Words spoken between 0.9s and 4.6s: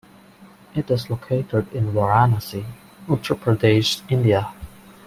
located in Varanasi, Uttar Pradesh, India.